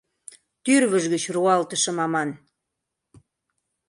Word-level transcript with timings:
Тӱрвыж 0.63 1.03
гыч 1.13 1.23
руалтышым 1.35 1.97
аман... 2.05 2.29